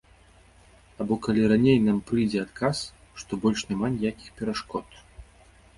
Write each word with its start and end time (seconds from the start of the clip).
Або 1.03 1.17
калі 1.27 1.43
раней 1.51 1.77
нам 1.89 1.97
прыйдзе 2.07 2.39
адказ, 2.47 2.77
што 3.21 3.31
больш 3.45 3.59
няма 3.75 3.87
ніякіх 3.99 4.29
перашкод. 4.43 4.87